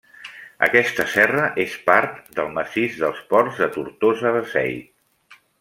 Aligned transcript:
Aquesta 0.67 1.05
serra 1.15 1.43
és 1.65 1.75
part 1.91 2.17
del 2.39 2.49
massís 2.57 2.99
dels 3.05 3.23
Ports 3.35 3.63
de 3.65 3.71
Tortosa-Beseit. 3.77 5.41